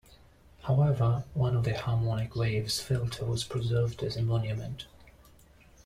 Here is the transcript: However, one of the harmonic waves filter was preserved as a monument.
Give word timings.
However, 0.63 1.25
one 1.35 1.55
of 1.55 1.63
the 1.63 1.77
harmonic 1.77 2.35
waves 2.35 2.79
filter 2.79 3.23
was 3.23 3.43
preserved 3.43 4.01
as 4.01 4.17
a 4.17 4.23
monument. 4.23 4.87